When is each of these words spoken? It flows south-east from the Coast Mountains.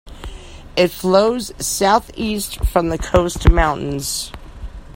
It 0.75 0.87
flows 0.89 1.51
south-east 1.63 2.65
from 2.65 2.89
the 2.89 2.97
Coast 2.97 3.47
Mountains. 3.51 4.31